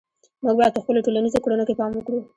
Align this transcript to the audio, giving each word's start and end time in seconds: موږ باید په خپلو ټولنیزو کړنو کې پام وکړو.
موږ 0.43 0.55
باید 0.59 0.75
په 0.75 0.81
خپلو 0.83 1.03
ټولنیزو 1.05 1.43
کړنو 1.43 1.63
کې 1.67 1.77
پام 1.79 1.91
وکړو. 1.95 2.19